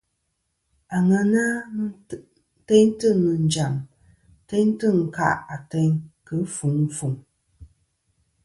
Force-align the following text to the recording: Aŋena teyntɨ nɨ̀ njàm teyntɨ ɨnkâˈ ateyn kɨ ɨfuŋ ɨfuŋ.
Aŋena 0.95 1.43
teyntɨ 2.67 3.09
nɨ̀ 3.21 3.35
njàm 3.45 3.75
teyntɨ 4.47 4.85
ɨnkâˈ 4.97 5.35
ateyn 5.55 5.91
kɨ 6.25 6.33
ɨfuŋ 6.43 6.73
ɨfuŋ. 6.87 7.13